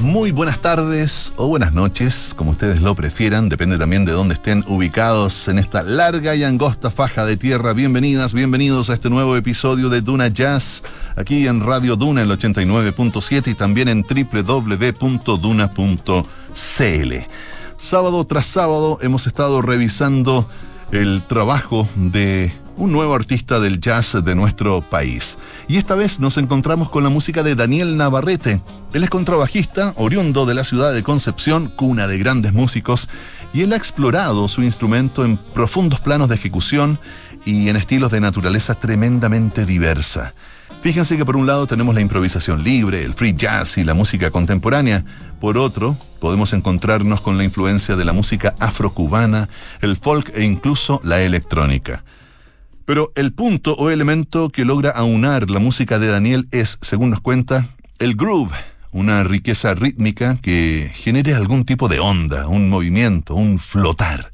[0.00, 4.64] Muy buenas tardes o buenas noches, como ustedes lo prefieran, depende también de dónde estén
[4.66, 7.74] ubicados en esta larga y angosta faja de tierra.
[7.74, 10.82] Bienvenidas, bienvenidos a este nuevo episodio de Duna Jazz,
[11.16, 15.02] aquí en Radio Duna el 89.7 y también en www.duna.cl.
[17.76, 20.48] Sábado tras sábado hemos estado revisando
[20.92, 25.36] el trabajo de un nuevo artista del jazz de nuestro país.
[25.66, 28.60] Y esta vez nos encontramos con la música de Daniel Navarrete.
[28.92, 33.08] Él es contrabajista, oriundo de la ciudad de Concepción, cuna de grandes músicos,
[33.52, 37.00] y él ha explorado su instrumento en profundos planos de ejecución
[37.44, 40.32] y en estilos de naturaleza tremendamente diversa.
[40.80, 44.30] Fíjense que por un lado tenemos la improvisación libre, el free jazz y la música
[44.30, 45.04] contemporánea.
[45.40, 49.48] Por otro, podemos encontrarnos con la influencia de la música afrocubana,
[49.80, 52.04] el folk e incluso la electrónica.
[52.88, 57.20] Pero el punto o elemento que logra aunar la música de Daniel es, según nos
[57.20, 57.66] cuenta,
[57.98, 58.54] el groove,
[58.92, 64.32] una riqueza rítmica que genere algún tipo de onda, un movimiento, un flotar.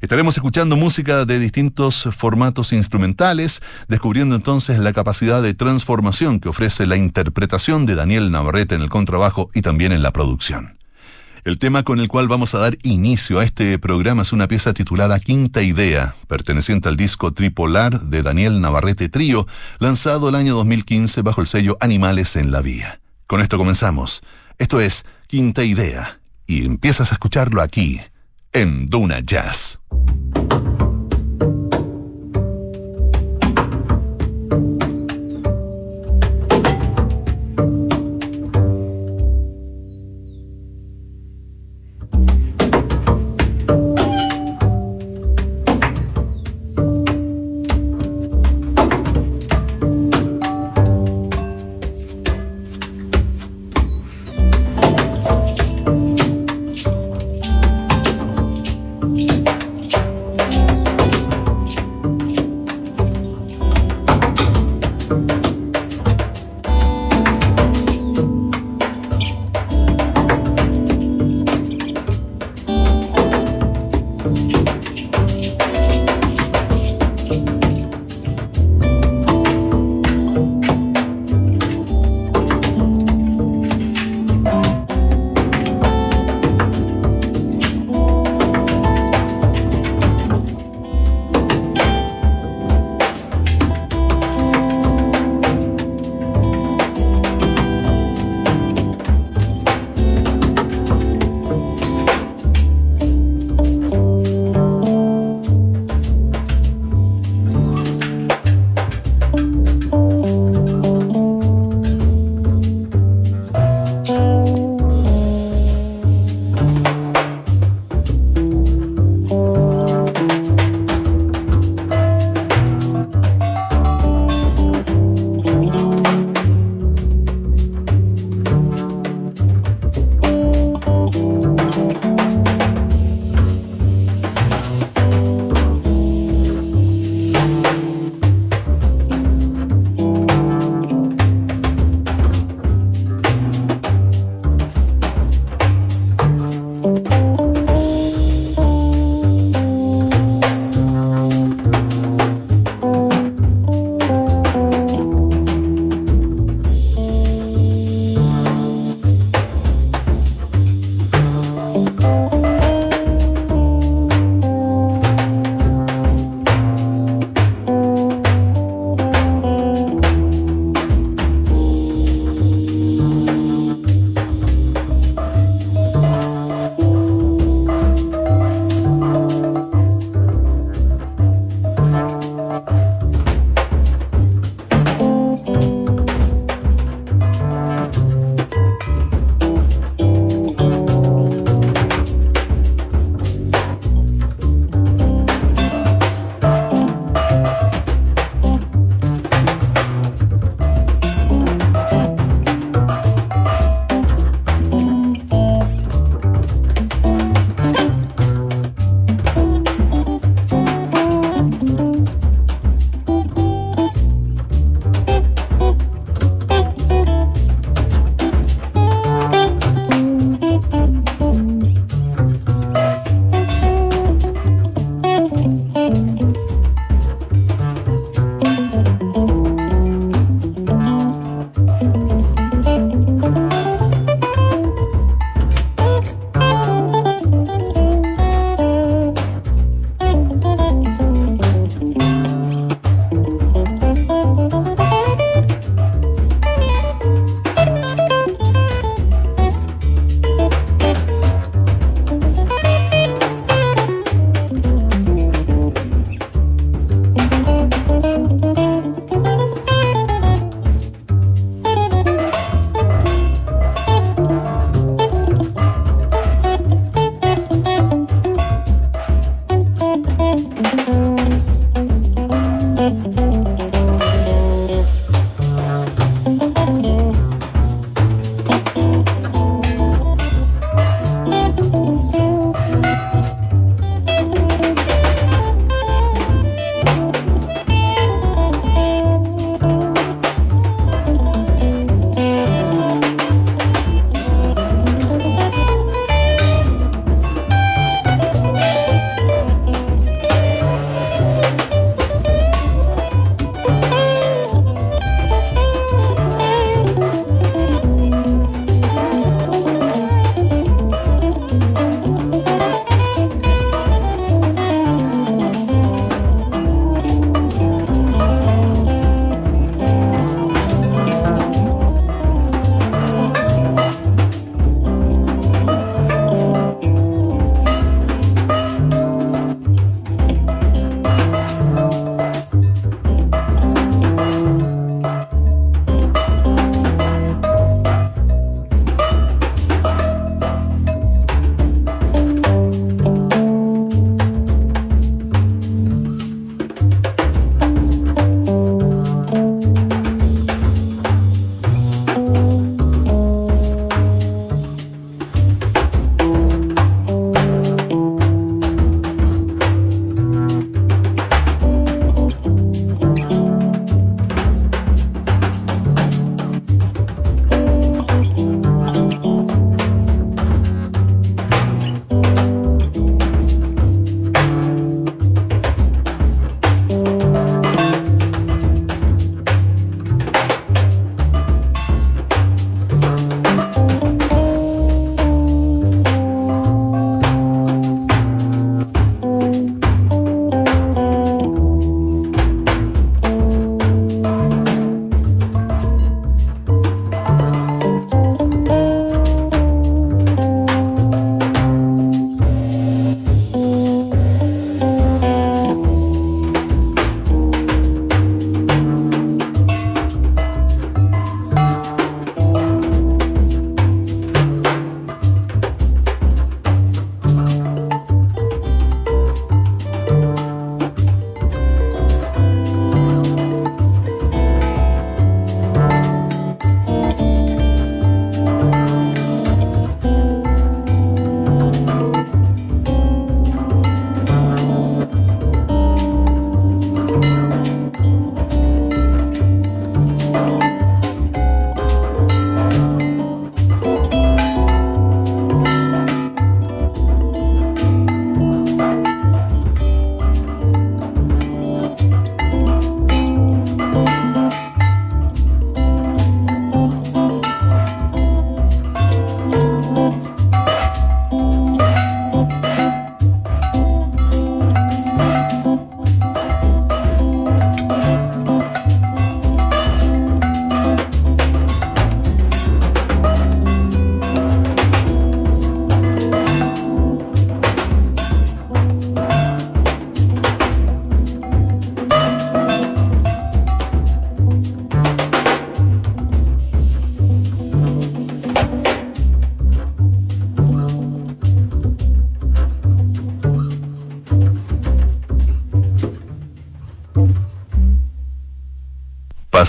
[0.00, 6.86] Estaremos escuchando música de distintos formatos instrumentales, descubriendo entonces la capacidad de transformación que ofrece
[6.86, 10.78] la interpretación de Daniel Navarrete en el contrabajo y también en la producción.
[11.44, 14.72] El tema con el cual vamos a dar inicio a este programa es una pieza
[14.72, 19.46] titulada Quinta Idea, perteneciente al disco Tripolar de Daniel Navarrete Trío,
[19.78, 23.02] lanzado el año 2015 bajo el sello Animales en la Vía.
[23.26, 24.22] Con esto comenzamos.
[24.56, 28.00] Esto es Quinta Idea, y empiezas a escucharlo aquí,
[28.54, 29.80] en Duna Jazz.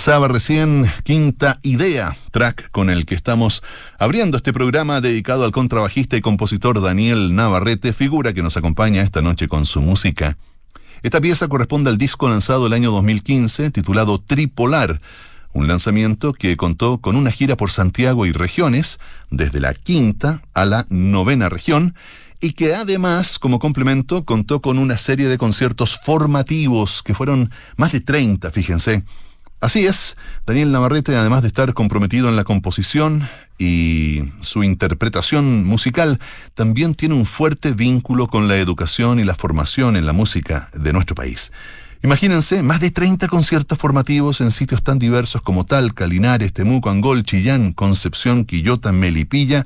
[0.06, 3.64] Pasaba recién Quinta Idea, track con el que estamos
[3.98, 9.24] abriendo este programa dedicado al contrabajista y compositor Daniel Navarrete, figura que nos acompaña esta
[9.24, 10.38] noche con su música.
[11.02, 15.02] Esta pieza corresponde al disco lanzado el año 2015 titulado Tripolar,
[15.54, 19.00] un lanzamiento que contó con una gira por Santiago y regiones,
[19.32, 21.96] desde la quinta a la novena región,
[22.40, 27.92] y que además, como complemento, contó con una serie de conciertos formativos, que fueron más
[27.92, 29.04] de 30, fíjense,
[29.62, 36.20] Así es, Daniel Navarrete, además de estar comprometido en la composición y su interpretación musical,
[36.54, 40.94] también tiene un fuerte vínculo con la educación y la formación en la música de
[40.94, 41.52] nuestro país.
[42.04, 47.24] Imagínense, más de 30 conciertos formativos en sitios tan diversos como Talca, Linares, Temuco, Angol,
[47.24, 49.66] Chillán, Concepción, Quillota, Melipilla,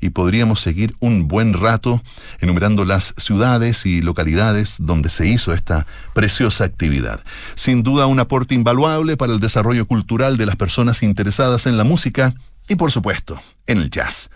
[0.00, 2.00] y podríamos seguir un buen rato
[2.40, 7.20] enumerando las ciudades y localidades donde se hizo esta preciosa actividad.
[7.54, 11.84] Sin duda un aporte invaluable para el desarrollo cultural de las personas interesadas en la
[11.84, 12.34] música
[12.68, 14.30] y por supuesto en el jazz.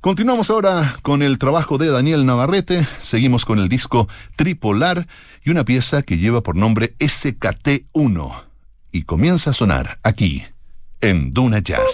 [0.00, 5.06] Continuamos ahora con el trabajo de Daniel Navarrete, seguimos con el disco Tripolar
[5.44, 8.32] y una pieza que lleva por nombre SKT1
[8.90, 10.44] y comienza a sonar aquí
[11.00, 11.92] en Duna Jazz.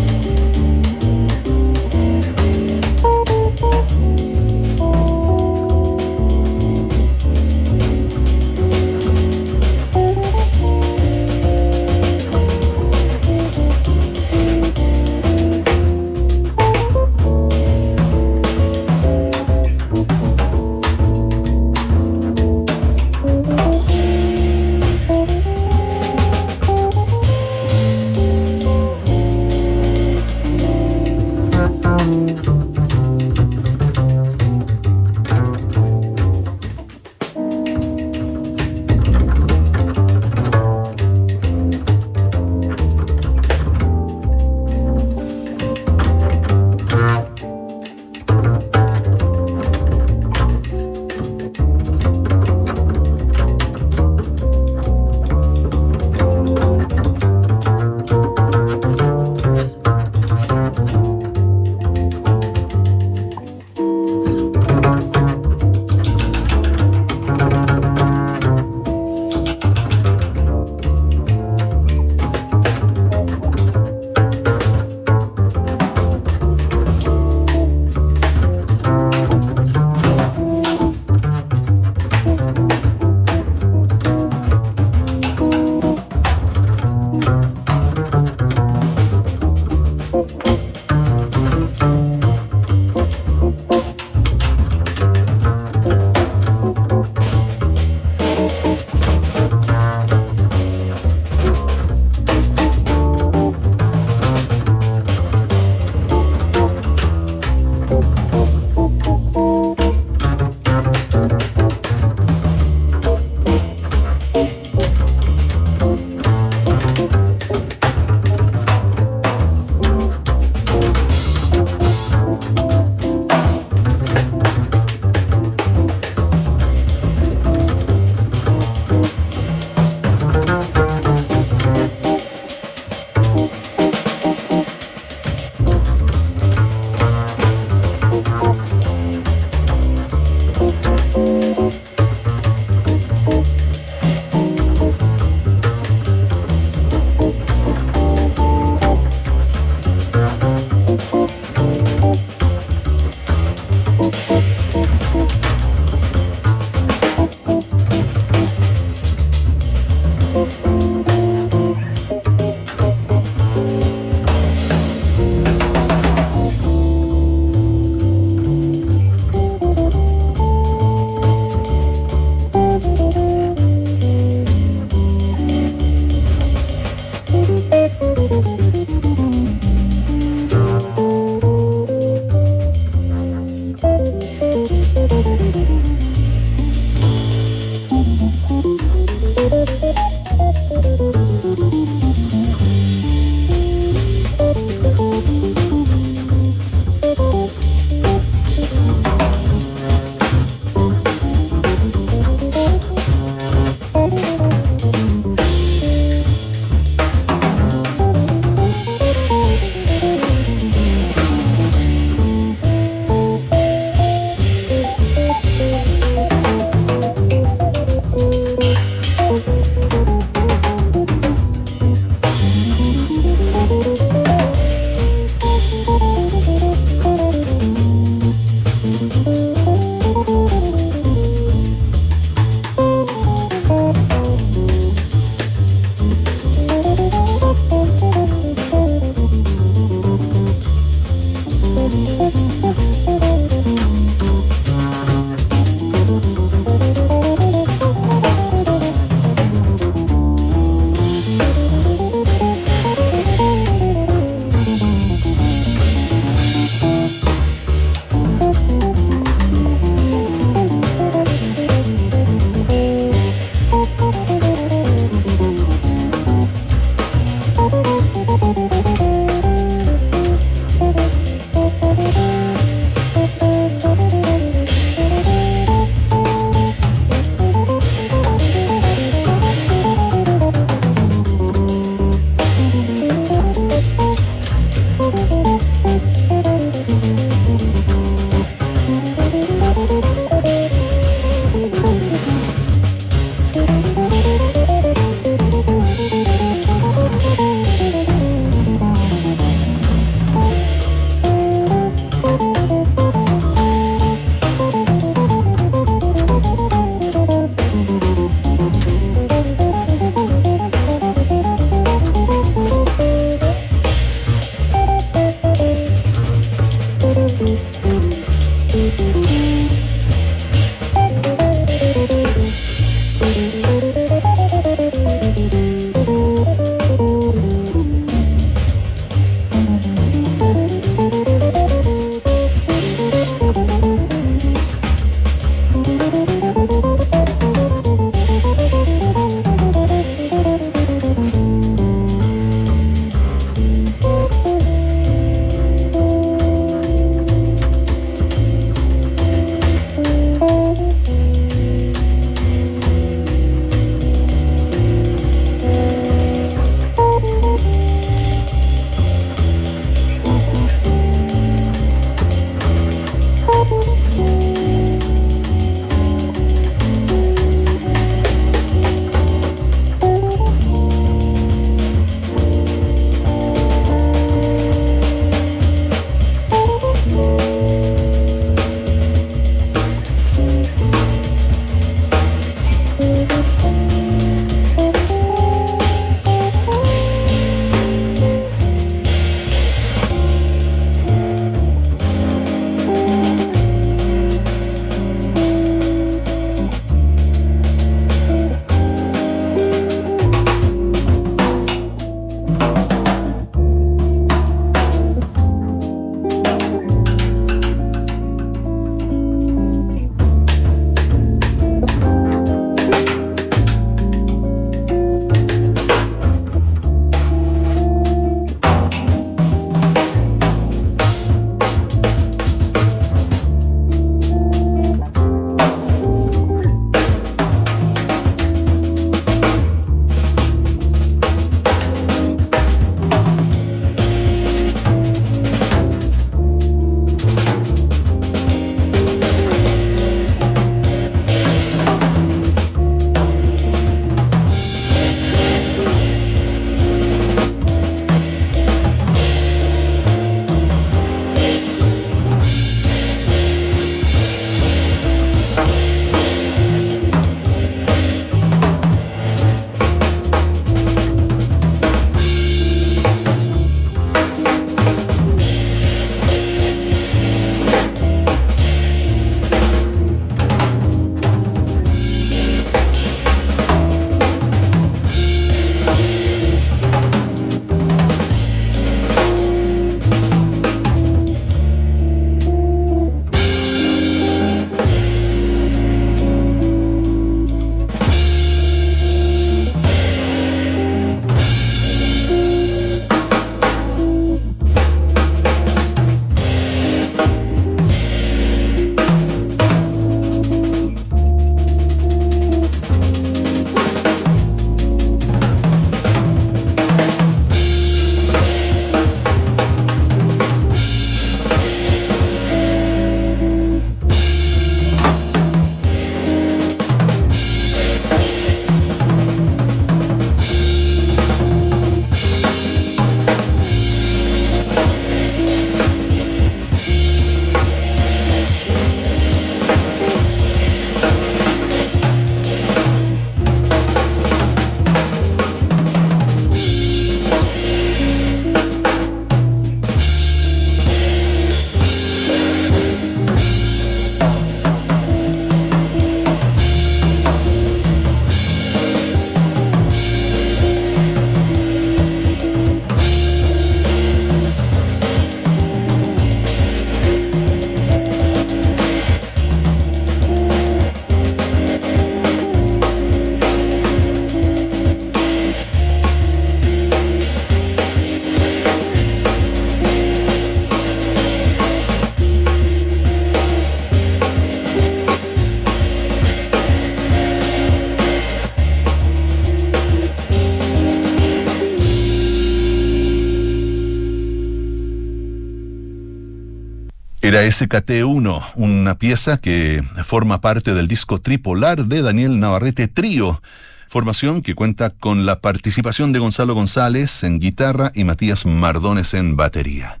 [587.38, 593.40] Era SKT1, una pieza que forma parte del disco tripolar de Daniel Navarrete Trío,
[593.86, 599.36] formación que cuenta con la participación de Gonzalo González en guitarra y Matías Mardones en
[599.36, 600.00] batería.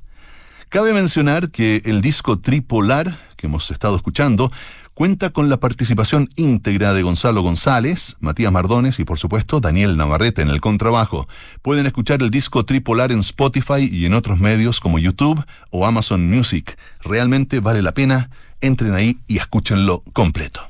[0.68, 4.50] Cabe mencionar que el disco tripolar que hemos estado escuchando
[4.98, 10.42] cuenta con la participación íntegra de Gonzalo González, Matías Mardones y por supuesto Daniel Navarrete
[10.42, 11.28] en el contrabajo.
[11.62, 16.28] Pueden escuchar el disco tripolar en Spotify y en otros medios como YouTube o Amazon
[16.28, 16.76] Music.
[17.04, 18.30] Realmente vale la pena,
[18.60, 20.62] entren ahí y escúchenlo completo.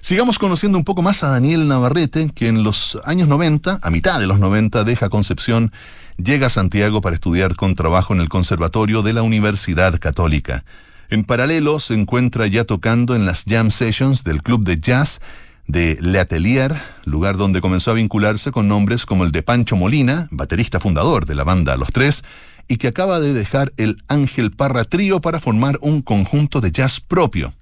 [0.00, 4.18] Sigamos conociendo un poco más a Daniel Navarrete, que en los años 90, a mitad
[4.18, 5.72] de los 90, deja Concepción,
[6.16, 10.64] llega a Santiago para estudiar contrabajo en el Conservatorio de la Universidad Católica.
[11.08, 15.20] En paralelo se encuentra ya tocando en las jam sessions del club de jazz
[15.68, 20.28] de Le Atelier, lugar donde comenzó a vincularse con nombres como el de Pancho Molina,
[20.30, 22.24] baterista fundador de la banda Los Tres,
[22.68, 27.00] y que acaba de dejar el Ángel Parra Trío para formar un conjunto de jazz
[27.00, 27.54] propio.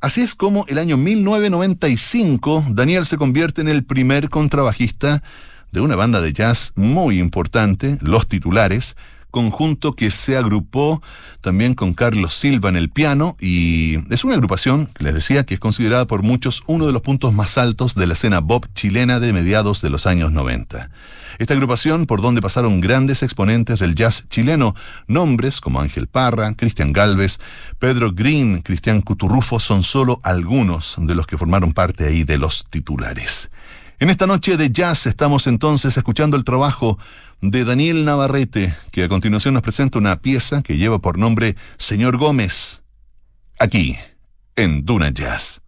[0.00, 5.22] Así es como el año 1995 Daniel se convierte en el primer contrabajista
[5.72, 8.96] de una banda de jazz muy importante, Los Titulares,
[9.36, 11.02] conjunto que se agrupó
[11.42, 15.60] también con Carlos Silva en el piano y es una agrupación, les decía, que es
[15.60, 19.34] considerada por muchos uno de los puntos más altos de la escena Bob chilena de
[19.34, 20.88] mediados de los años 90.
[21.38, 24.74] Esta agrupación, por donde pasaron grandes exponentes del jazz chileno,
[25.06, 27.38] nombres como Ángel Parra, Cristian Galvez,
[27.78, 32.64] Pedro Green, Cristian Cuturrufo, son solo algunos de los que formaron parte ahí de los
[32.70, 33.50] titulares.
[33.98, 36.98] En esta noche de jazz estamos entonces escuchando el trabajo
[37.40, 42.18] de Daniel Navarrete, que a continuación nos presenta una pieza que lleva por nombre Señor
[42.18, 42.82] Gómez,
[43.58, 43.96] aquí,
[44.54, 45.62] en Duna Jazz.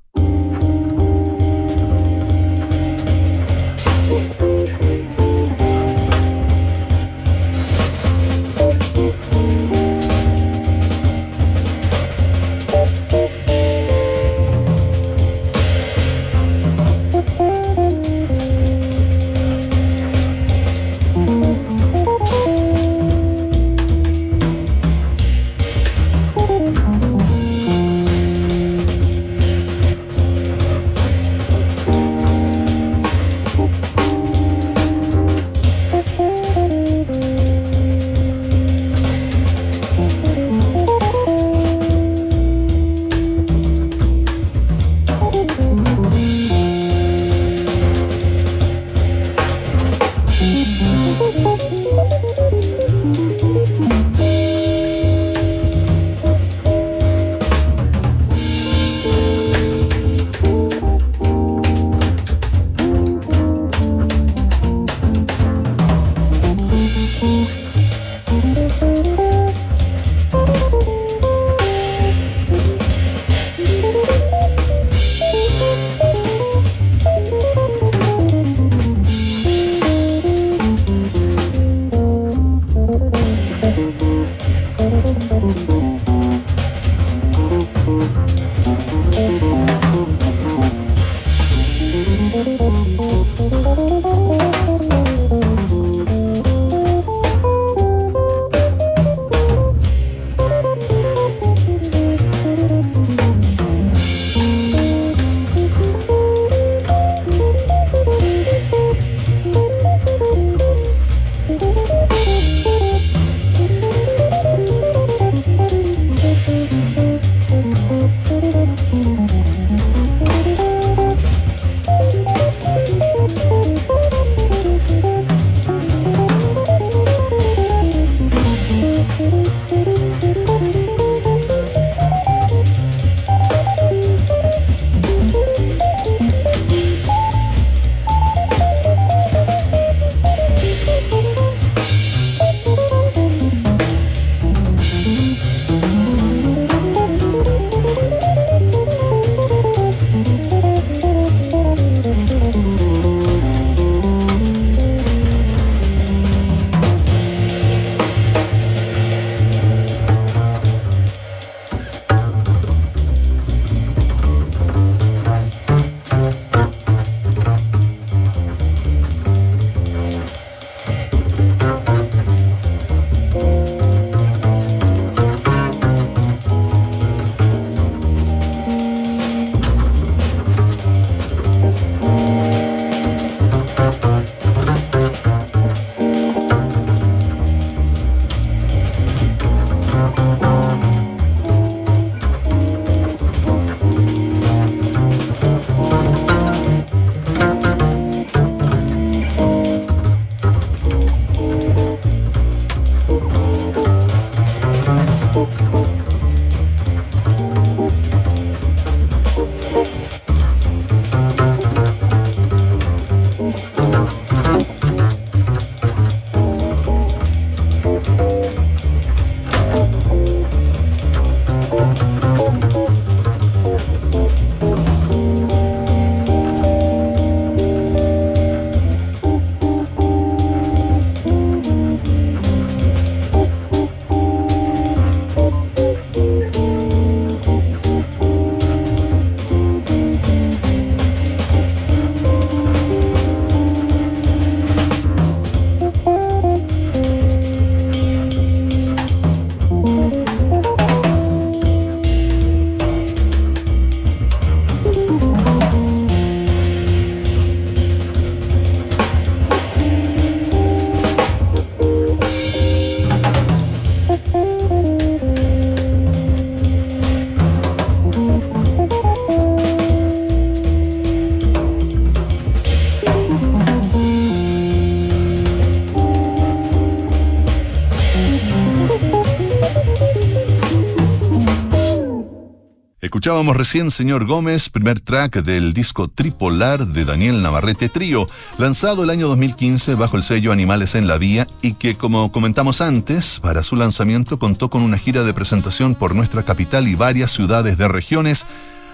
[283.01, 288.27] Escuchábamos recién Señor Gómez, primer track del disco Tripolar de Daniel Navarrete Trío,
[288.59, 292.81] lanzado el año 2015 bajo el sello Animales en la Vía y que, como comentamos
[292.81, 297.31] antes, para su lanzamiento contó con una gira de presentación por nuestra capital y varias
[297.31, 298.47] ciudades de regiones,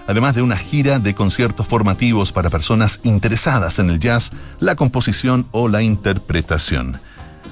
[0.05, 5.47] además de una gira de conciertos formativos para personas interesadas en el jazz, la composición
[5.49, 6.99] o la interpretación.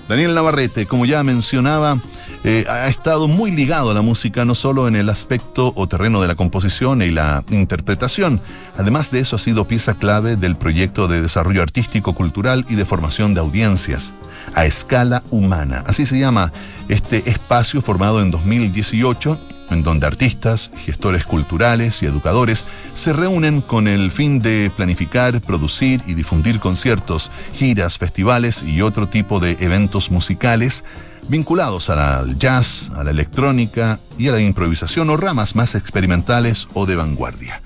[0.07, 1.99] Daniel Navarrete, como ya mencionaba,
[2.43, 6.21] eh, ha estado muy ligado a la música, no solo en el aspecto o terreno
[6.21, 8.41] de la composición y la interpretación.
[8.77, 12.85] Además de eso, ha sido pieza clave del proyecto de desarrollo artístico, cultural y de
[12.85, 14.13] formación de audiencias
[14.55, 15.83] a escala humana.
[15.87, 16.51] Así se llama
[16.89, 23.87] este espacio formado en 2018 en donde artistas, gestores culturales y educadores se reúnen con
[23.87, 30.11] el fin de planificar, producir y difundir conciertos, giras, festivales y otro tipo de eventos
[30.11, 30.83] musicales
[31.27, 36.85] vinculados al jazz, a la electrónica y a la improvisación o ramas más experimentales o
[36.85, 37.61] de vanguardia.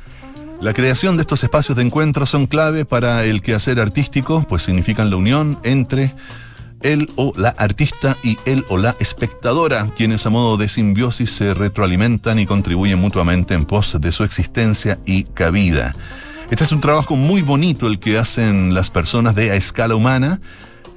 [0.60, 5.10] La creación de estos espacios de encuentro son clave para el quehacer artístico, pues significan
[5.10, 6.16] la unión entre
[6.82, 11.54] él o la artista y él o la espectadora, quienes a modo de simbiosis se
[11.54, 15.96] retroalimentan y contribuyen mutuamente en pos de su existencia y cabida.
[16.50, 20.40] Este es un trabajo muy bonito el que hacen las personas de a escala humana.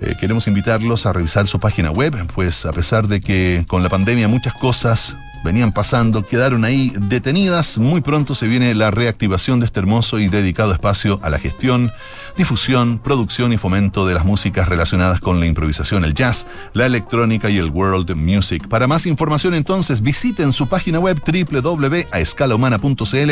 [0.01, 3.91] Eh, queremos invitarlos a revisar su página web, pues a pesar de que con la
[3.91, 7.77] pandemia muchas cosas venían pasando, quedaron ahí detenidas.
[7.79, 11.93] Muy pronto se viene la reactivación de este hermoso y dedicado espacio a la gestión,
[12.37, 17.51] difusión, producción y fomento de las músicas relacionadas con la improvisación, el jazz, la electrónica
[17.51, 18.69] y el world music.
[18.69, 23.31] Para más información entonces visiten su página web www.aescalahumana.cl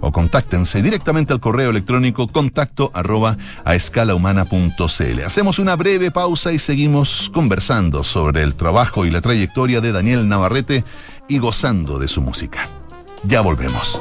[0.00, 3.74] o contáctense directamente al correo electrónico contacto arroba a.
[5.24, 10.28] Hacemos una breve pausa y seguimos conversando sobre el trabajo y la trayectoria de Daniel
[10.28, 10.84] Navarrete
[11.28, 12.68] y gozando de su música.
[13.24, 14.00] Ya volvemos.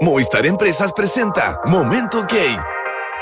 [0.00, 2.56] Movistar Empresas presenta Momento Gay.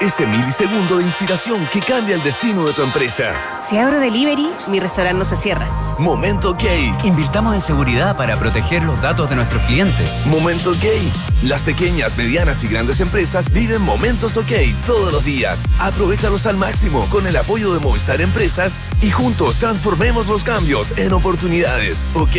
[0.01, 3.33] Ese milisegundo de inspiración que cambia el destino de tu empresa.
[3.61, 5.67] Si abro delivery, mi restaurante no se cierra.
[5.99, 6.95] Momento Gay.
[7.05, 10.25] Invirtamos en seguridad para proteger los datos de nuestros clientes.
[10.27, 11.13] Momento Gay.
[11.43, 14.53] Las pequeñas, medianas y grandes empresas viven momentos OK
[14.87, 15.63] todos los días.
[15.79, 21.13] Aprovechalos al máximo con el apoyo de Movistar Empresas y juntos transformemos los cambios en
[21.13, 22.05] oportunidades.
[22.15, 22.37] ¿Ok?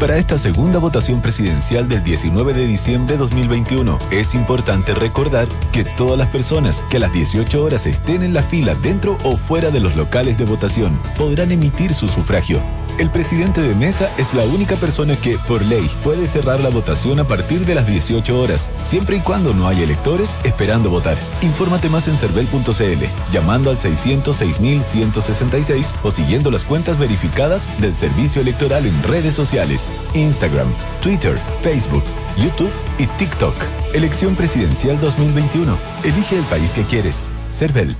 [0.00, 5.84] Para esta segunda votación presidencial del 19 de diciembre de 2021, es importante recordar que
[5.84, 9.70] todas las personas que a las 18 horas estén en la fila dentro o fuera
[9.70, 12.62] de los locales de votación podrán emitir su sufragio.
[12.98, 17.18] El presidente de mesa es la única persona que, por ley, puede cerrar la votación
[17.20, 21.16] a partir de las 18 horas, siempre y cuando no haya electores esperando votar.
[21.42, 28.84] Infórmate más en cervel.cl, llamando al 606.166 o siguiendo las cuentas verificadas del servicio electoral
[28.86, 30.68] en redes sociales, Instagram,
[31.02, 32.04] Twitter, Facebook,
[32.36, 33.54] YouTube y TikTok.
[33.94, 35.78] Elección presidencial 2021.
[36.04, 37.22] Elige el país que quieres.
[37.52, 37.96] Cervel.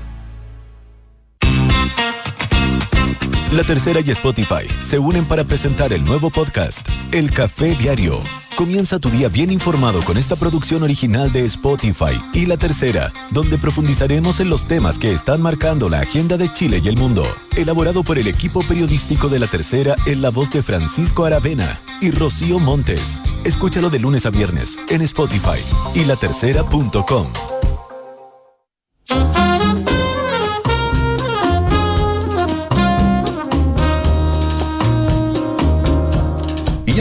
[3.52, 8.20] La Tercera y Spotify se unen para presentar el nuevo podcast, El Café Diario.
[8.54, 13.58] Comienza tu día bien informado con esta producción original de Spotify y La Tercera, donde
[13.58, 17.24] profundizaremos en los temas que están marcando la agenda de Chile y el mundo.
[17.56, 22.12] Elaborado por el equipo periodístico de La Tercera en la voz de Francisco Aravena y
[22.12, 23.20] Rocío Montes.
[23.42, 25.58] Escúchalo de lunes a viernes en Spotify
[25.96, 27.26] y latercera.com.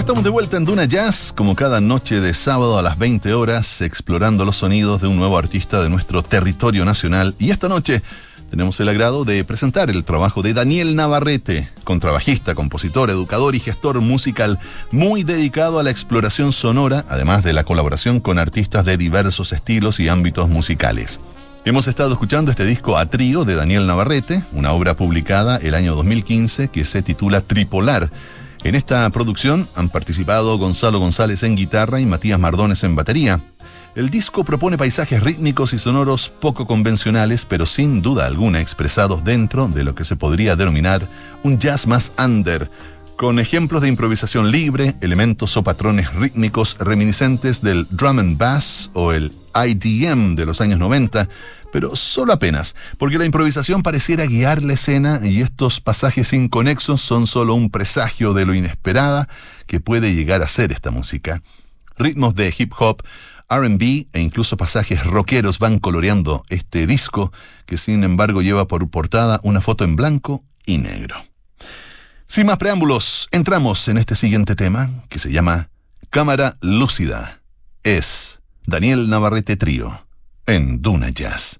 [0.09, 3.79] estamos de vuelta en Duna Jazz, como cada noche de sábado a las 20 horas,
[3.81, 7.35] explorando los sonidos de un nuevo artista de nuestro territorio nacional.
[7.37, 8.01] Y esta noche
[8.49, 14.01] tenemos el agrado de presentar el trabajo de Daniel Navarrete, contrabajista, compositor, educador y gestor
[14.01, 14.57] musical,
[14.89, 19.99] muy dedicado a la exploración sonora, además de la colaboración con artistas de diversos estilos
[19.99, 21.19] y ámbitos musicales.
[21.65, 25.93] Hemos estado escuchando este disco a trío de Daniel Navarrete, una obra publicada el año
[25.93, 28.09] 2015 que se titula Tripolar
[28.63, 33.41] en esta producción han participado Gonzalo González en guitarra y Matías Mardones en batería.
[33.95, 39.67] El disco propone paisajes rítmicos y sonoros poco convencionales, pero sin duda alguna expresados dentro
[39.67, 41.09] de lo que se podría denominar
[41.43, 42.69] un jazz más under,
[43.19, 49.11] con ejemplos de improvisación libre, elementos o patrones rítmicos reminiscentes del drum and bass o
[49.11, 51.27] el IDM de los años 90,
[51.69, 57.27] pero solo apenas, porque la improvisación pareciera guiar la escena y estos pasajes inconexos son
[57.27, 59.27] solo un presagio de lo inesperada
[59.67, 61.41] que puede llegar a ser esta música.
[61.97, 63.03] Ritmos de hip hop,
[63.49, 67.33] RB e incluso pasajes rockeros van coloreando este disco,
[67.65, 71.17] que sin embargo lleva por portada una foto en blanco y negro.
[72.31, 75.71] Sin más preámbulos, entramos en este siguiente tema que se llama
[76.11, 77.41] Cámara Lúcida.
[77.81, 80.05] Es Daniel Navarrete Trío
[80.45, 81.59] en Duna Jazz.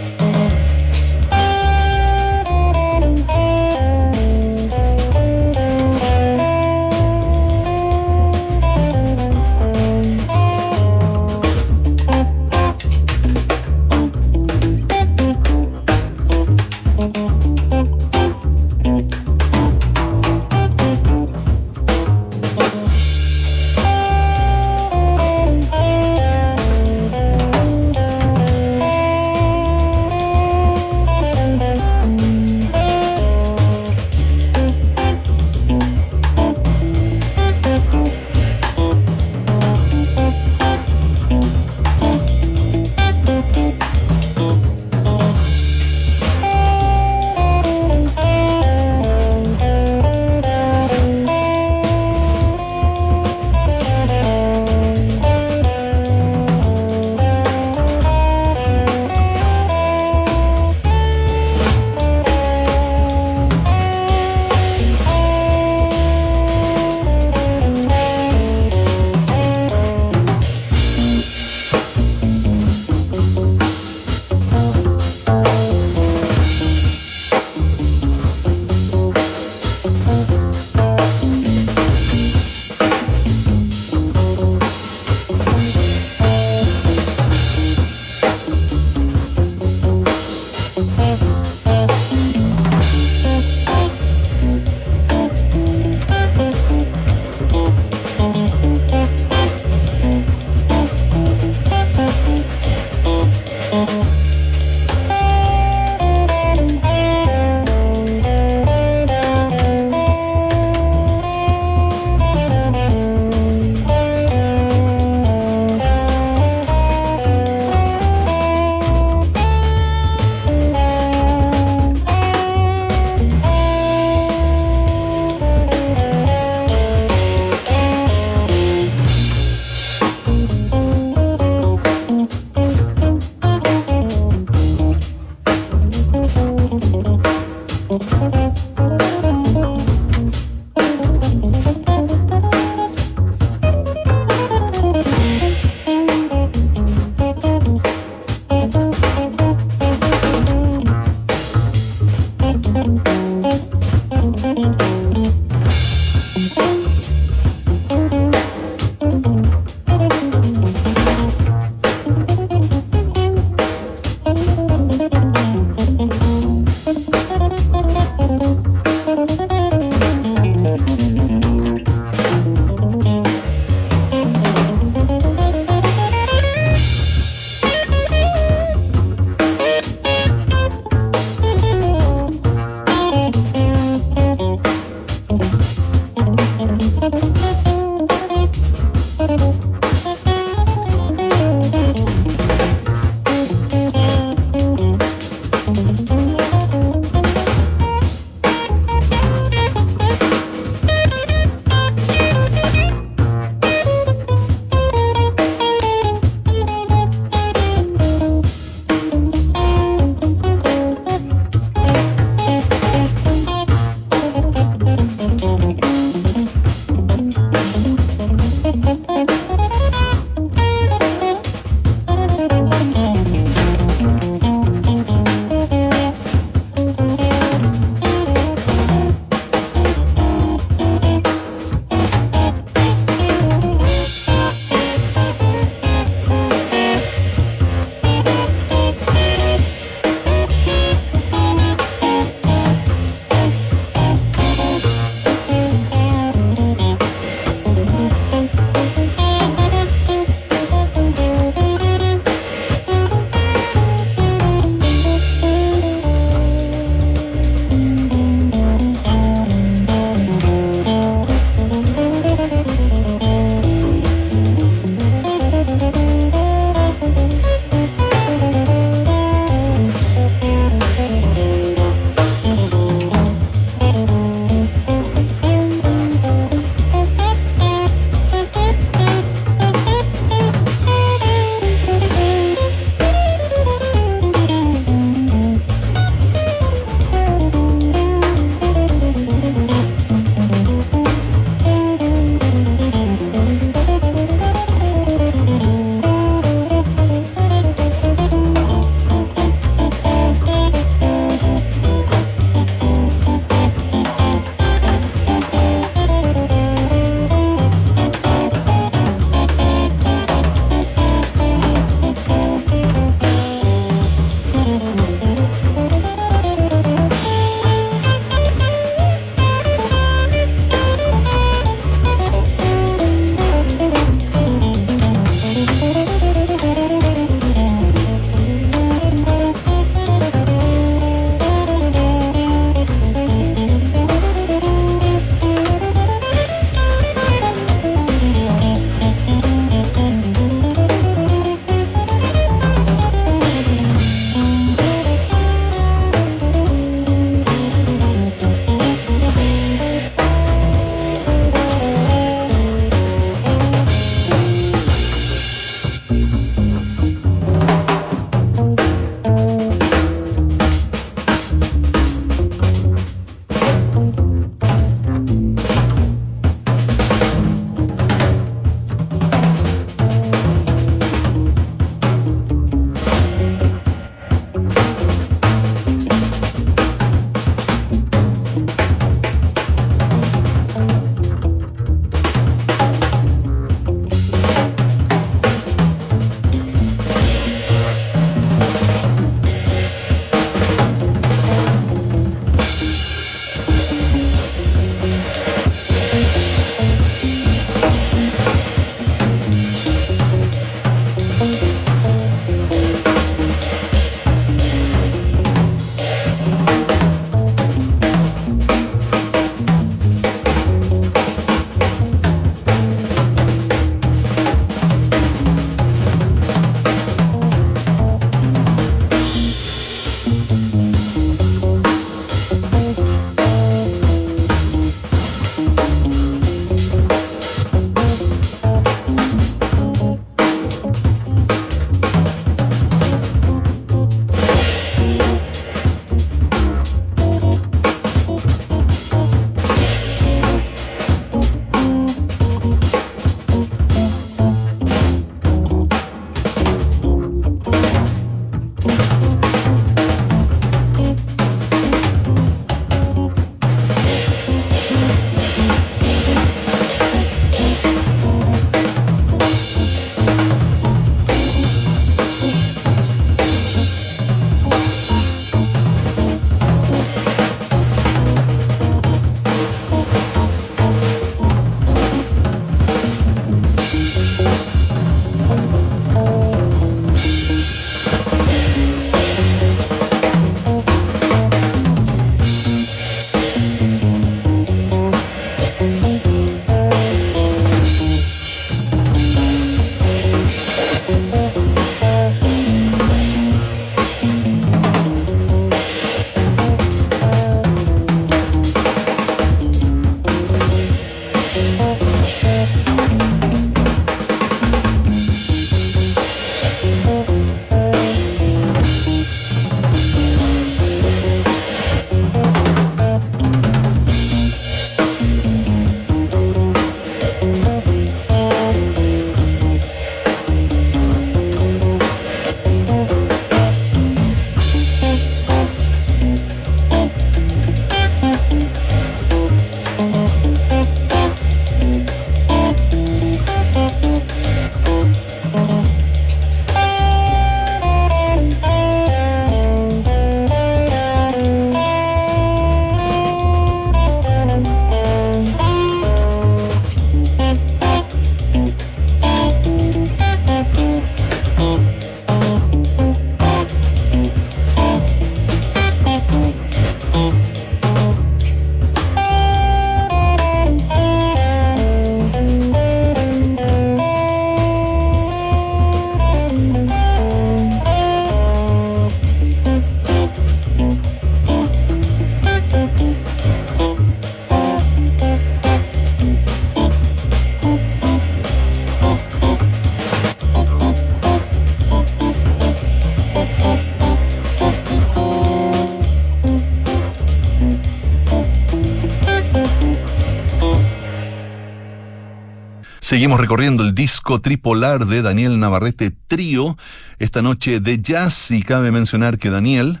[593.20, 596.78] Seguimos recorriendo el disco tripolar de Daniel Navarrete Trío,
[597.18, 600.00] esta noche de jazz y cabe mencionar que Daniel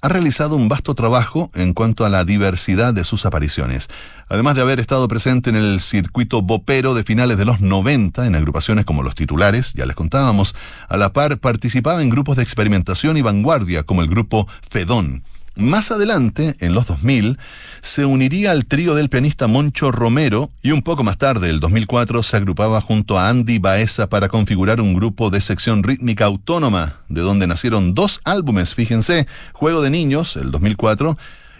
[0.00, 3.90] ha realizado un vasto trabajo en cuanto a la diversidad de sus apariciones.
[4.30, 8.34] Además de haber estado presente en el circuito bopero de finales de los 90 en
[8.34, 10.54] agrupaciones como Los Titulares, ya les contábamos,
[10.88, 15.22] a la par participaba en grupos de experimentación y vanguardia como el grupo Fedón.
[15.56, 17.38] Más adelante, en los 2000,
[17.80, 22.24] se uniría al trío del pianista Moncho Romero y un poco más tarde, el 2004,
[22.24, 27.20] se agrupaba junto a Andy Baeza para configurar un grupo de sección rítmica autónoma, de
[27.20, 31.16] donde nacieron dos álbumes, fíjense, Juego de Niños, el 2004,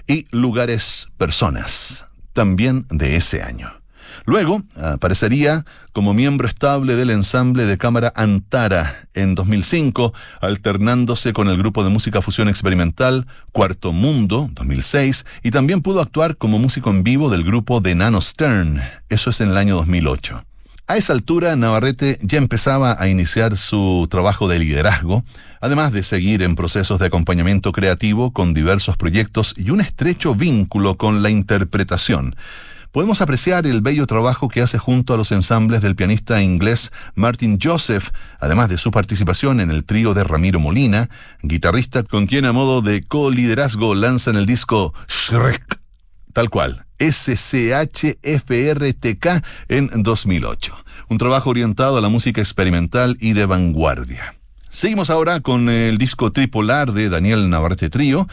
[0.09, 3.84] y Lugares Personas, también de ese año.
[4.25, 11.57] Luego aparecería como miembro estable del ensamble de cámara Antara en 2005, alternándose con el
[11.57, 17.05] grupo de música fusión experimental Cuarto Mundo 2006 y también pudo actuar como músico en
[17.05, 20.45] vivo del grupo de Nano Stern, eso es en el año 2008.
[20.87, 25.25] A esa altura, Navarrete ya empezaba a iniciar su trabajo de liderazgo,
[25.63, 30.97] además de seguir en procesos de acompañamiento creativo con diversos proyectos y un estrecho vínculo
[30.97, 32.37] con la interpretación
[32.95, 37.59] podemos apreciar el bello trabajo que hace junto a los ensambles del pianista inglés Martin
[37.61, 41.11] Joseph, además de su participación en el trío de Ramiro Molina,
[41.43, 45.81] guitarrista con quien a modo de co-liderazgo lanzan el disco Shrek,
[46.33, 48.15] tal cual, SCHFRTK
[49.67, 50.85] en 2008.
[51.09, 54.37] Un trabajo orientado a la música experimental y de vanguardia.
[54.75, 58.27] Seguimos ahora con el disco tripolar de Daniel Navarrete Trío,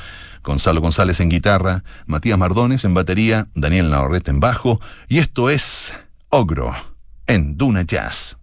[0.44, 5.94] Gonzalo González en guitarra, Matías Mardones en batería, Daniel Navarrete en bajo, y esto es
[6.30, 6.74] Ogro
[7.28, 8.40] en Duna Jazz.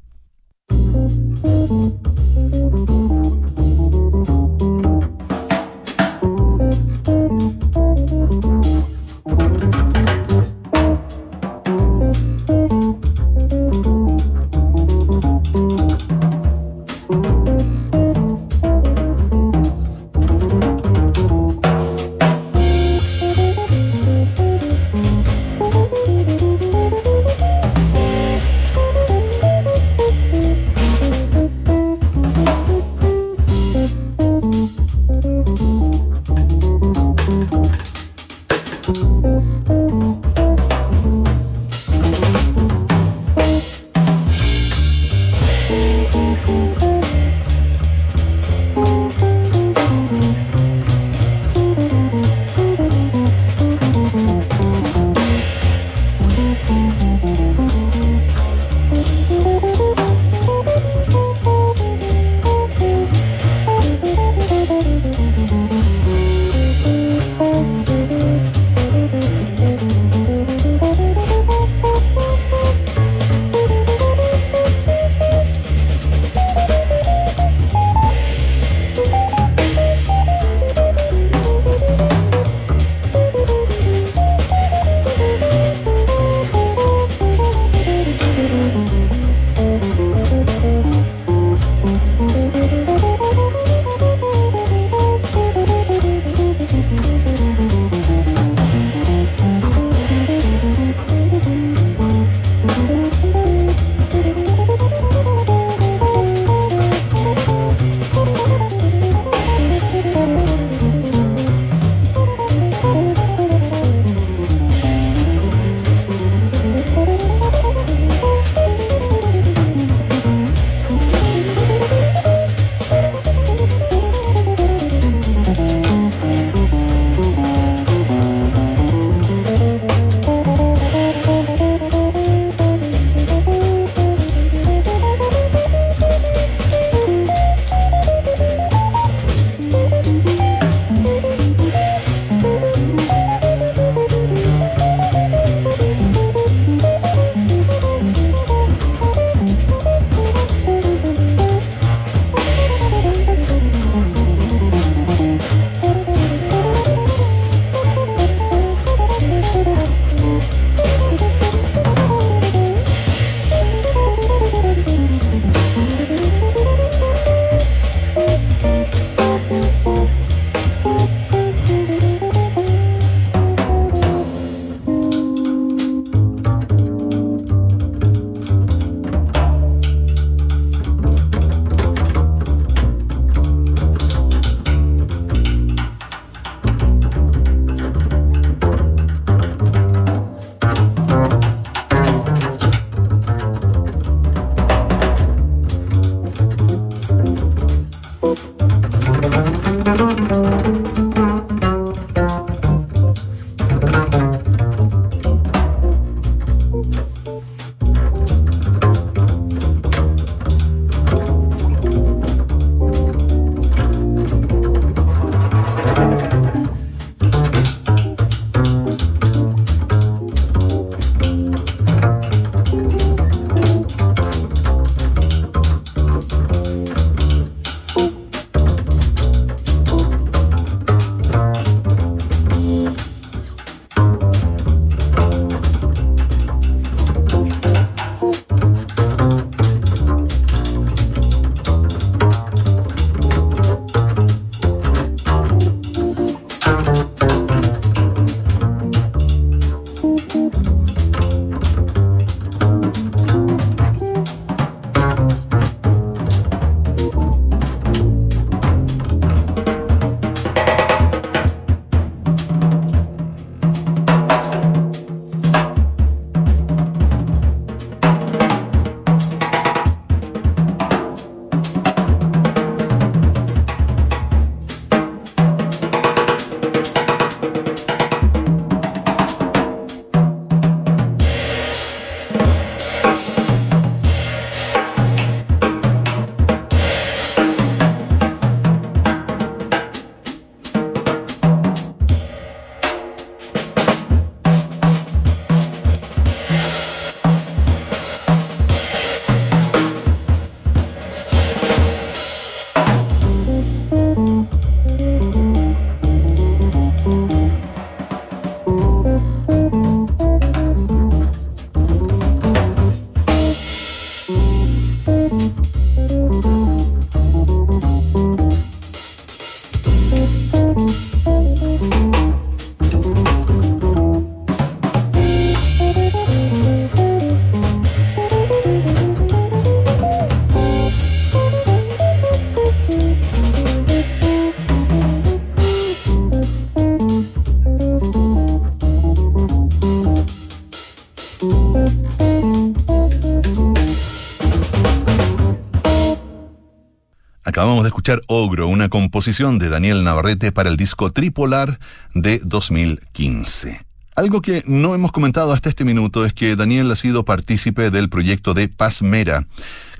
[348.26, 351.78] Ogro, una composición de Daniel Navarrete para el disco Tripolar
[352.14, 353.84] de 2015.
[354.16, 358.08] Algo que no hemos comentado hasta este minuto es que Daniel ha sido partícipe del
[358.08, 359.46] proyecto de Paz Mera,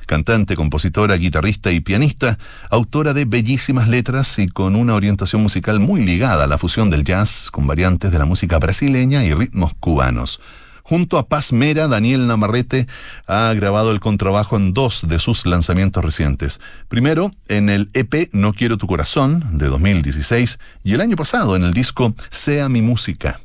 [0.06, 2.38] cantante, compositora, guitarrista y pianista,
[2.70, 7.04] autora de bellísimas letras y con una orientación musical muy ligada a la fusión del
[7.04, 10.40] jazz con variantes de la música brasileña y ritmos cubanos.
[10.88, 12.86] Junto a Paz Mera, Daniel Namarrete
[13.26, 16.60] ha grabado el contrabajo en dos de sus lanzamientos recientes.
[16.88, 21.64] Primero, en el EP No Quiero Tu Corazón, de 2016, y el año pasado en
[21.64, 23.38] el disco Sea Mi Música.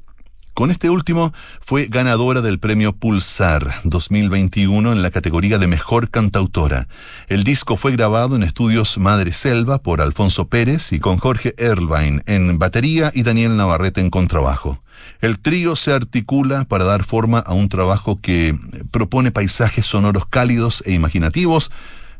[0.53, 6.87] Con este último fue ganadora del premio Pulsar 2021 en la categoría de Mejor Cantautora.
[7.27, 12.21] El disco fue grabado en estudios Madre Selva por Alfonso Pérez y con Jorge Erlwein
[12.27, 14.83] en batería y Daniel Navarrete en contrabajo.
[15.21, 18.55] El trío se articula para dar forma a un trabajo que
[18.91, 21.71] propone paisajes sonoros cálidos e imaginativos,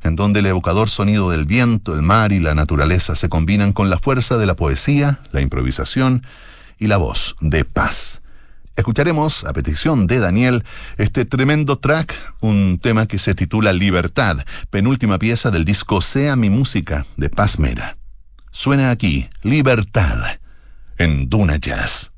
[0.02, 3.92] en donde el evocador sonido del viento, el mar y la naturaleza se combinan con
[3.92, 6.26] la fuerza de la poesía, la improvisación
[6.80, 8.23] y la voz de paz.
[8.76, 10.64] Escucharemos, a petición de Daniel,
[10.98, 14.38] este tremendo track, un tema que se titula Libertad,
[14.72, 17.98] penúltima pieza del disco Sea mi música de Paz Mera.
[18.50, 20.40] Suena aquí, Libertad,
[20.98, 22.12] en Duna Jazz.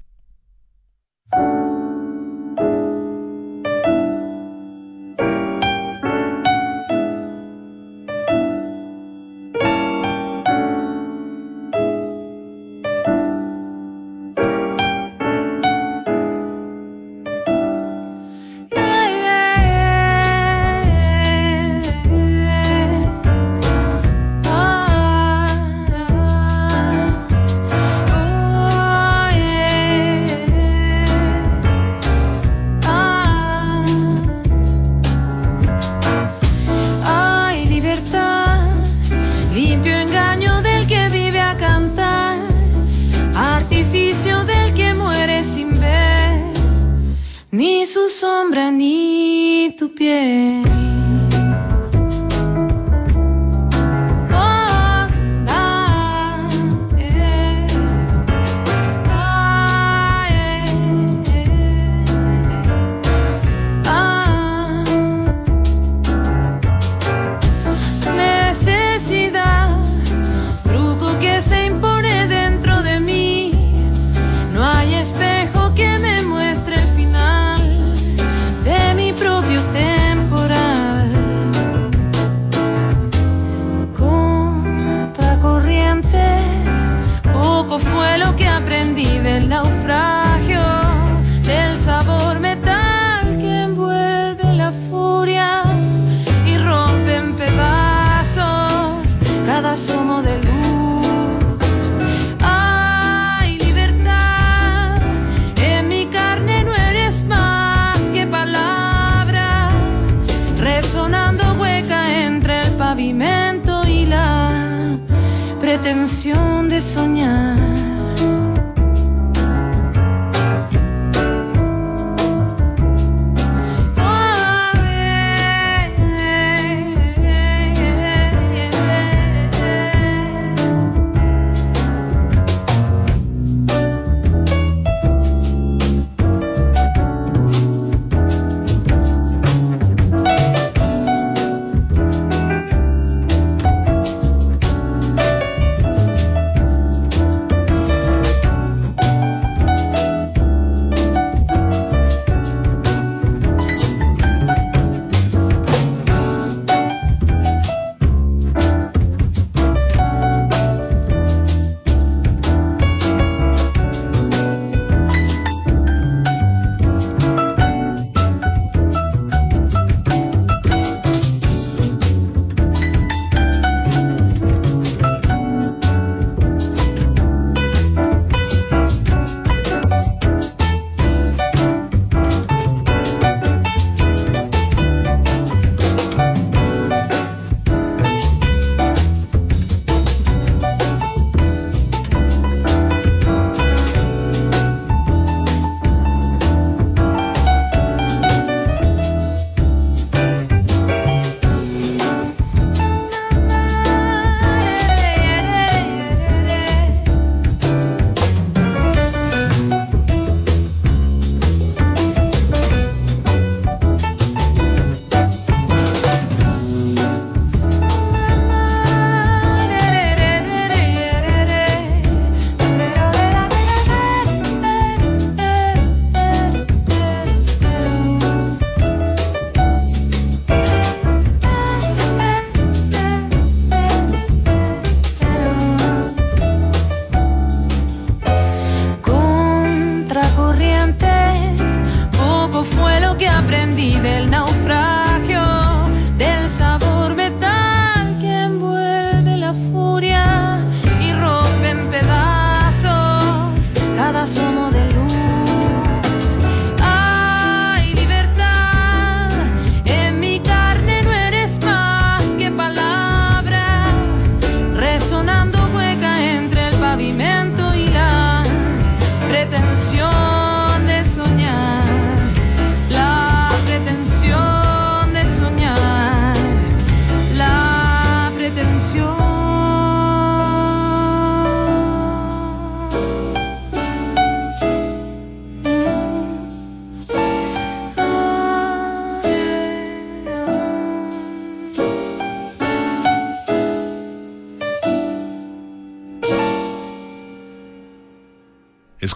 [116.75, 117.14] de soñar.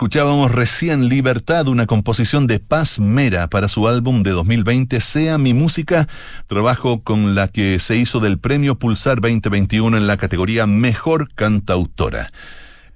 [0.09, 5.53] Escuchábamos recién Libertad, una composición de Paz Mera para su álbum de 2020 Sea mi
[5.53, 6.07] música,
[6.47, 12.31] trabajo con la que se hizo del Premio Pulsar 2021 en la categoría Mejor Cantautora.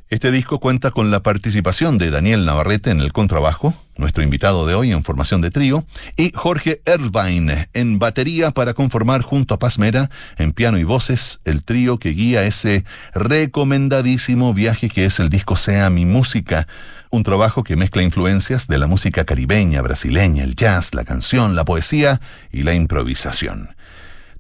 [0.09, 4.75] Este disco cuenta con la participación de Daniel Navarrete en el contrabajo, nuestro invitado de
[4.75, 5.85] hoy en formación de trío,
[6.17, 11.41] y Jorge Ervine en batería para conformar junto a Paz Mera en piano y voces
[11.45, 16.67] el trío que guía ese recomendadísimo viaje que es el disco Sea mi música,
[17.13, 21.63] un trabajo que mezcla influencias de la música caribeña, brasileña, el jazz, la canción, la
[21.63, 22.19] poesía
[22.51, 23.69] y la improvisación.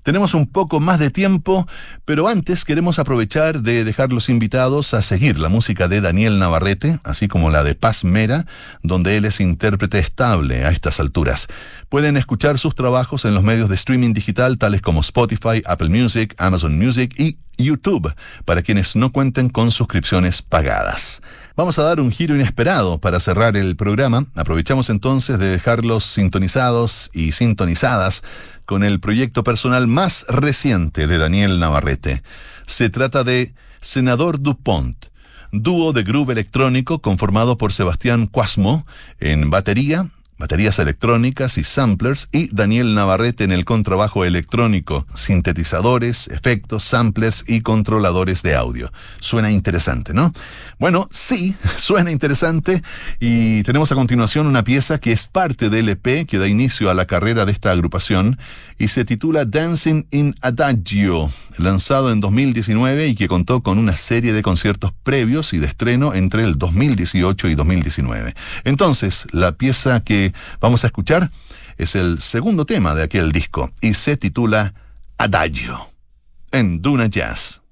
[0.01, 1.67] Tenemos un poco más de tiempo,
[2.03, 6.99] pero antes queremos aprovechar de dejar los invitados a seguir la música de Daniel Navarrete,
[7.03, 8.47] así como la de Paz Mera,
[8.81, 11.47] donde él es intérprete estable a estas alturas.
[11.89, 16.33] Pueden escuchar sus trabajos en los medios de streaming digital tales como Spotify, Apple Music,
[16.39, 18.11] Amazon Music y YouTube,
[18.45, 21.21] para quienes no cuenten con suscripciones pagadas.
[21.55, 24.25] Vamos a dar un giro inesperado para cerrar el programa.
[24.33, 28.23] Aprovechamos entonces de dejarlos sintonizados y sintonizadas
[28.65, 32.23] con el proyecto personal más reciente de Daniel Navarrete.
[32.65, 34.97] Se trata de Senador Dupont,
[35.51, 38.87] dúo de groove electrónico conformado por Sebastián Cuasmo
[39.19, 40.07] en batería,
[40.39, 47.61] baterías electrónicas y samplers, y Daniel Navarrete en el contrabajo electrónico, sintetizadores, efectos, samplers y
[47.61, 48.91] controladores de audio.
[49.19, 50.33] Suena interesante, ¿no?
[50.83, 52.83] Bueno, sí, suena interesante
[53.17, 56.93] y tenemos a continuación una pieza que es parte del EP que da inicio a
[56.93, 58.37] la carrera de esta agrupación
[58.77, 64.33] y se titula Dancing in Adagio, lanzado en 2019 y que contó con una serie
[64.33, 68.33] de conciertos previos y de estreno entre el 2018 y 2019.
[68.65, 71.31] Entonces, la pieza que vamos a escuchar
[71.77, 74.73] es el segundo tema de aquel disco y se titula
[75.17, 75.87] Adagio
[76.51, 77.62] en Duna Jazz.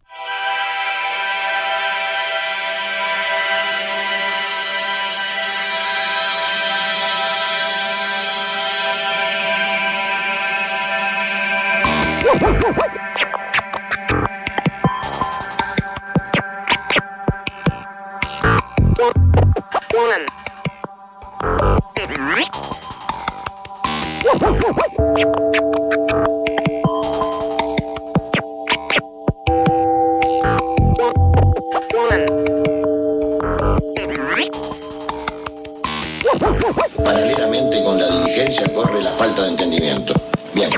[37.03, 40.13] Paralelamente con la diligencia corre la falta de entendimiento.
[40.53, 40.69] Bien.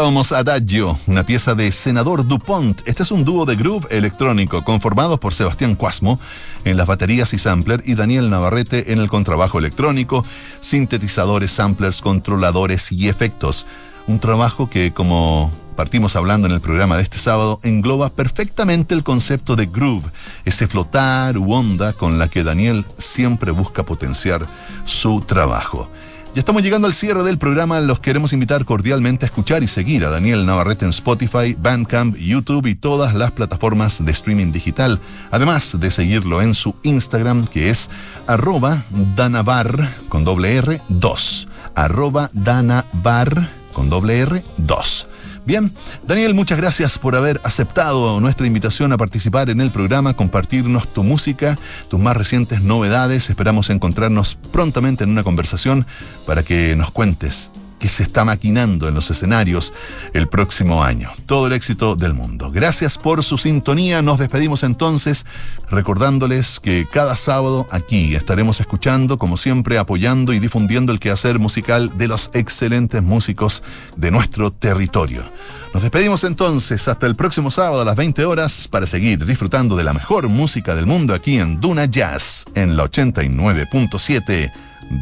[0.00, 2.80] Escuchábamos Adagio, una pieza de Senador Dupont.
[2.86, 6.18] Este es un dúo de groove electrónico conformados por Sebastián Cuasmo
[6.64, 10.24] en las baterías y sampler y Daniel Navarrete en el contrabajo electrónico,
[10.60, 13.66] sintetizadores, samplers, controladores y efectos.
[14.06, 19.02] Un trabajo que, como partimos hablando en el programa de este sábado, engloba perfectamente el
[19.02, 20.08] concepto de groove,
[20.46, 24.46] ese flotar u onda con la que Daniel siempre busca potenciar
[24.86, 25.90] su trabajo.
[26.32, 27.80] Ya estamos llegando al cierre del programa.
[27.80, 32.66] Los queremos invitar cordialmente a escuchar y seguir a Daniel Navarrete en Spotify, Bandcamp, YouTube
[32.66, 35.00] y todas las plataformas de streaming digital.
[35.32, 37.90] Además de seguirlo en su Instagram, que es
[38.28, 38.84] arroba
[39.16, 41.48] danabar con doble R 2.
[41.74, 45.08] Arroba danabar con doble R 2.
[45.50, 45.72] Bien,
[46.06, 51.02] Daniel, muchas gracias por haber aceptado nuestra invitación a participar en el programa, compartirnos tu
[51.02, 53.30] música, tus más recientes novedades.
[53.30, 55.88] Esperamos encontrarnos prontamente en una conversación
[56.24, 57.50] para que nos cuentes
[57.80, 59.72] qué se está maquinando en los escenarios
[60.12, 61.10] el próximo año.
[61.26, 62.52] Todo el éxito del mundo.
[62.52, 64.02] Gracias por su sintonía.
[64.02, 65.26] Nos despedimos entonces
[65.70, 71.96] recordándoles que cada sábado aquí estaremos escuchando, como siempre, apoyando y difundiendo el quehacer musical
[71.96, 73.62] de los excelentes músicos
[73.96, 75.24] de nuestro territorio.
[75.72, 79.84] Nos despedimos entonces hasta el próximo sábado a las 20 horas para seguir disfrutando de
[79.84, 84.52] la mejor música del mundo aquí en Duna Jazz en la 89.7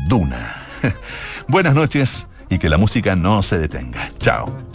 [0.09, 0.57] Duna.
[1.49, 4.11] Buenas noches y que la música no se detenga.
[4.19, 4.68] Chao.